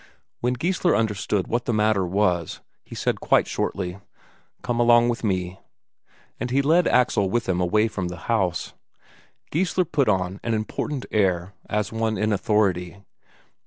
[0.39, 3.99] When Geissler understood what the matter was, he said quite shortly:
[4.63, 5.59] "Come along with me."
[6.39, 8.73] And he led Axel with him away from the house.
[9.51, 12.97] Geissler put on an important air, as one in authority.